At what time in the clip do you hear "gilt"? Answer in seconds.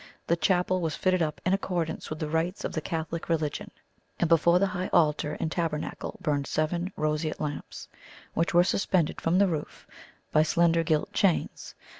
10.83-11.13